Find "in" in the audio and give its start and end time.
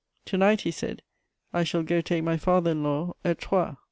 2.71-2.81